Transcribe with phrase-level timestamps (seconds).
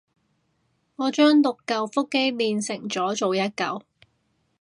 [0.95, 3.83] 我將六舊腹肌鍊成咗做一舊